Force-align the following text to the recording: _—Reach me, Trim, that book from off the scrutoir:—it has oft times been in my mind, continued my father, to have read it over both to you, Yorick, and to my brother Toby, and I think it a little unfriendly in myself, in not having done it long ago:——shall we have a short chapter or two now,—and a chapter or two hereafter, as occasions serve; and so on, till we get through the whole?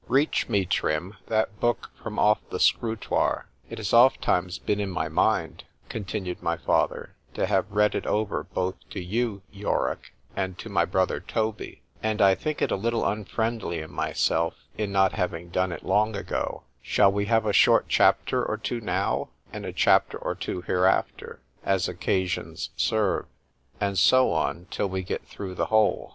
_—Reach 0.09 0.49
me, 0.49 0.65
Trim, 0.65 1.17
that 1.27 1.59
book 1.59 1.91
from 2.01 2.17
off 2.17 2.39
the 2.49 2.59
scrutoir:—it 2.59 3.77
has 3.77 3.93
oft 3.93 4.19
times 4.19 4.57
been 4.57 4.79
in 4.79 4.89
my 4.89 5.07
mind, 5.07 5.63
continued 5.89 6.41
my 6.41 6.57
father, 6.57 7.13
to 7.35 7.45
have 7.45 7.69
read 7.71 7.93
it 7.93 8.07
over 8.07 8.43
both 8.43 8.73
to 8.89 8.99
you, 8.99 9.43
Yorick, 9.51 10.11
and 10.35 10.57
to 10.57 10.69
my 10.69 10.85
brother 10.85 11.19
Toby, 11.19 11.83
and 12.01 12.19
I 12.19 12.33
think 12.33 12.63
it 12.63 12.71
a 12.71 12.75
little 12.75 13.05
unfriendly 13.05 13.77
in 13.77 13.91
myself, 13.91 14.55
in 14.75 14.91
not 14.91 15.11
having 15.11 15.49
done 15.49 15.71
it 15.71 15.83
long 15.83 16.15
ago:——shall 16.15 17.11
we 17.11 17.25
have 17.27 17.45
a 17.45 17.53
short 17.53 17.85
chapter 17.87 18.43
or 18.43 18.57
two 18.57 18.81
now,—and 18.81 19.67
a 19.67 19.71
chapter 19.71 20.17
or 20.17 20.33
two 20.33 20.63
hereafter, 20.63 21.41
as 21.63 21.87
occasions 21.87 22.71
serve; 22.75 23.27
and 23.79 23.99
so 23.99 24.31
on, 24.31 24.65
till 24.71 24.89
we 24.89 25.03
get 25.03 25.23
through 25.27 25.53
the 25.53 25.65
whole? 25.67 26.09